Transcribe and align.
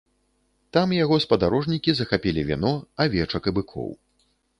Там 0.77 0.93
яго 0.95 1.15
спадарожнікі 1.25 1.91
захапілі 1.99 2.45
віно, 2.49 2.71
авечак 3.05 3.43
і 3.53 3.55
быкоў. 3.59 3.89